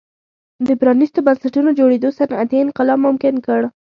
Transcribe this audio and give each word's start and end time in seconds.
د 0.67 0.69
پرانیستو 0.81 1.19
بنسټونو 1.27 1.69
جوړېدو 1.79 2.09
صنعتي 2.19 2.57
انقلاب 2.65 2.99
ممکن 3.07 3.33
کړ. 3.45 3.61